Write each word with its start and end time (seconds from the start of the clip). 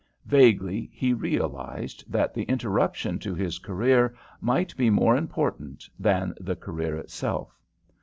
Vaguely 0.25 0.89
he 0.91 1.13
realised 1.13 2.11
that 2.11 2.33
the 2.33 2.41
interruption 2.45 3.19
to 3.19 3.35
his 3.35 3.59
career 3.59 4.15
might 4.39 4.75
be 4.75 4.89
more 4.89 5.15
important 5.15 5.87
than 5.99 6.33
the 6.39 6.55
career 6.55 6.95
itself. 6.95 7.55